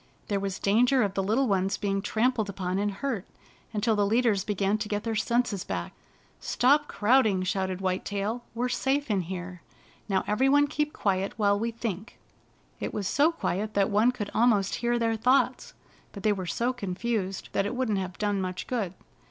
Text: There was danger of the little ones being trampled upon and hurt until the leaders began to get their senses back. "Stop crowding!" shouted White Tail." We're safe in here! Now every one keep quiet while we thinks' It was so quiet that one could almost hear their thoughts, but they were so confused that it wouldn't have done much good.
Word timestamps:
There 0.29 0.39
was 0.39 0.57
danger 0.57 1.03
of 1.03 1.13
the 1.13 1.21
little 1.21 1.47
ones 1.47 1.77
being 1.77 2.01
trampled 2.01 2.49
upon 2.49 2.79
and 2.79 2.89
hurt 2.91 3.23
until 3.71 3.95
the 3.95 4.03
leaders 4.03 4.43
began 4.43 4.79
to 4.79 4.87
get 4.89 5.03
their 5.03 5.13
senses 5.15 5.63
back. 5.63 5.93
"Stop 6.39 6.87
crowding!" 6.87 7.43
shouted 7.43 7.81
White 7.81 8.03
Tail." 8.03 8.43
We're 8.55 8.67
safe 8.67 9.11
in 9.11 9.21
here! 9.21 9.61
Now 10.09 10.23
every 10.25 10.49
one 10.49 10.65
keep 10.65 10.91
quiet 10.91 11.33
while 11.37 11.59
we 11.59 11.69
thinks' 11.69 12.13
It 12.79 12.95
was 12.95 13.07
so 13.07 13.31
quiet 13.31 13.75
that 13.75 13.91
one 13.91 14.11
could 14.11 14.31
almost 14.33 14.73
hear 14.81 14.97
their 14.97 15.15
thoughts, 15.15 15.75
but 16.13 16.23
they 16.23 16.33
were 16.33 16.47
so 16.47 16.73
confused 16.73 17.49
that 17.51 17.67
it 17.67 17.75
wouldn't 17.75 17.99
have 17.99 18.17
done 18.17 18.41
much 18.41 18.65
good. 18.65 18.95